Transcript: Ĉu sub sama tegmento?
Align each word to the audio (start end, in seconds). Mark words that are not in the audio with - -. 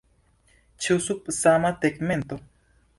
Ĉu 0.85 0.97
sub 1.09 1.31
sama 1.41 1.75
tegmento? 1.87 2.45